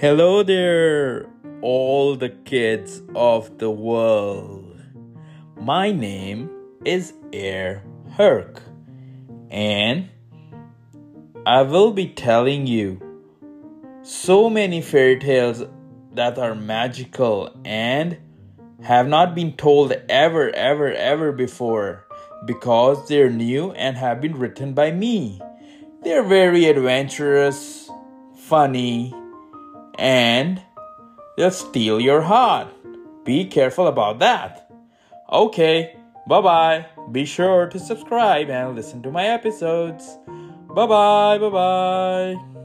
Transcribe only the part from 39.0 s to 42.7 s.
to my episodes. Bye bye, bye bye.